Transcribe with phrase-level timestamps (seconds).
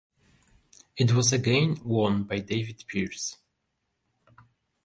[0.97, 3.37] It was again won by David Pearce.